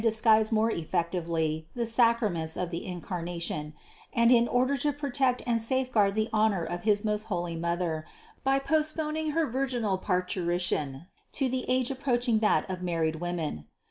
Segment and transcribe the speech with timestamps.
[0.03, 0.91] disguise more THE CONCEPTION
[1.25, 3.73] 513 effectively the sacraments of the Incarnation,
[4.13, 8.07] and in order to protect and safeguard the honor of his most holy Mother
[8.43, 13.67] by postponing her virginal parturition to the age approaching that of married women.